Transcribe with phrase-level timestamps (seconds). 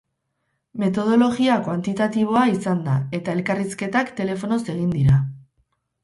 [0.83, 5.19] Metodologia kuantitatiboa izan da, eta elkarrizketak telefonoz egin dira.